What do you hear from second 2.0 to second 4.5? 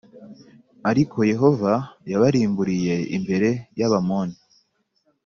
yabarimburiye+ imbere y’abamoni